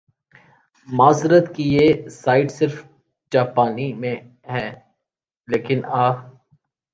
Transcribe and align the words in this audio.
معذرت 0.87 1.45
کہ 1.55 1.63
یہ 1.65 2.07
سائیٹ 2.11 2.51
صرف 2.51 2.81
جاپانی 3.31 3.91
میں 4.01 4.15
ھے 4.51 4.65
لیکن 5.47 5.77
آ 5.97 6.05